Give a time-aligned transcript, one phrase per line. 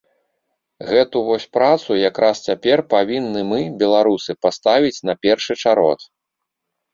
[0.91, 5.99] Гэту вось працу якраз цяпер павінны мы, беларусы, паставіць на першы чарод.